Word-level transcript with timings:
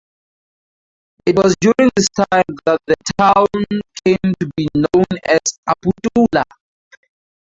It 1.27 1.35
was 1.35 1.55
during 1.61 1.91
this 1.95 2.07
time 2.15 2.55
that 2.65 2.79
the 2.87 2.95
town 3.19 3.45
came 4.03 4.33
to 4.39 4.49
be 4.57 4.67
known 4.73 5.05
as 5.29 5.41
Aputula. 5.69 6.41